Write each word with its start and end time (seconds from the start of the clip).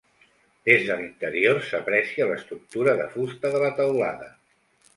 Des 0.69 0.85
de 0.87 0.95
l'interior 1.01 1.59
s'aprecia 1.67 2.29
l'estructura 2.31 2.97
de 3.03 3.07
fusta 3.15 3.55
de 3.57 3.63
la 3.67 3.73
teulada. 3.83 4.35